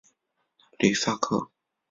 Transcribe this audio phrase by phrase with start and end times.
[0.79, 1.51] 吕萨克。